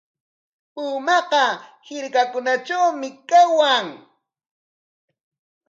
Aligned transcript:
Pumaqa 0.73 1.43
hirkakunatrawmi 1.87 3.09
kawan. 3.29 3.87